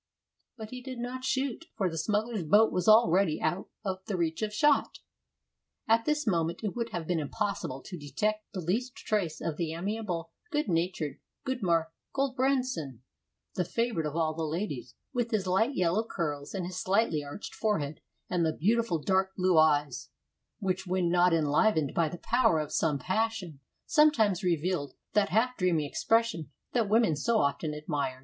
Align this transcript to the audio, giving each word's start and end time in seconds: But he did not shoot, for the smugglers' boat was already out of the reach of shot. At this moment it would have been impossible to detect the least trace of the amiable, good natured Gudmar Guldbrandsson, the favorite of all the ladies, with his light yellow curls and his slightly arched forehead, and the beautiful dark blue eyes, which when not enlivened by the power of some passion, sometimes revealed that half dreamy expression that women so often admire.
But 0.57 0.71
he 0.71 0.81
did 0.81 0.97
not 0.97 1.23
shoot, 1.23 1.65
for 1.77 1.87
the 1.87 1.95
smugglers' 1.95 2.43
boat 2.45 2.71
was 2.73 2.87
already 2.87 3.39
out 3.39 3.69
of 3.85 4.03
the 4.07 4.17
reach 4.17 4.41
of 4.41 4.51
shot. 4.51 4.97
At 5.87 6.05
this 6.05 6.25
moment 6.25 6.63
it 6.63 6.75
would 6.75 6.89
have 6.89 7.05
been 7.05 7.19
impossible 7.19 7.83
to 7.83 7.99
detect 7.99 8.51
the 8.51 8.61
least 8.61 8.95
trace 8.95 9.39
of 9.39 9.57
the 9.57 9.73
amiable, 9.73 10.31
good 10.49 10.67
natured 10.67 11.19
Gudmar 11.45 11.91
Guldbrandsson, 12.15 13.01
the 13.53 13.63
favorite 13.63 14.07
of 14.07 14.15
all 14.15 14.33
the 14.33 14.41
ladies, 14.41 14.95
with 15.13 15.29
his 15.29 15.45
light 15.45 15.75
yellow 15.75 16.03
curls 16.03 16.55
and 16.55 16.65
his 16.65 16.81
slightly 16.81 17.23
arched 17.23 17.53
forehead, 17.53 18.01
and 18.27 18.43
the 18.43 18.53
beautiful 18.53 18.97
dark 18.97 19.35
blue 19.35 19.59
eyes, 19.59 20.09
which 20.57 20.87
when 20.87 21.11
not 21.11 21.31
enlivened 21.31 21.93
by 21.93 22.09
the 22.09 22.17
power 22.17 22.59
of 22.59 22.71
some 22.73 22.97
passion, 22.97 23.59
sometimes 23.85 24.41
revealed 24.43 24.95
that 25.13 25.29
half 25.29 25.55
dreamy 25.57 25.85
expression 25.85 26.49
that 26.73 26.89
women 26.89 27.15
so 27.15 27.37
often 27.37 27.75
admire. 27.75 28.19